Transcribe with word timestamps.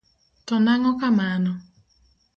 To 0.45 0.55
nang'o 0.65 0.91
kamano? 1.01 1.53